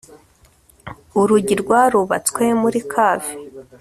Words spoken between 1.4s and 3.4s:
rwarubatswe muri kave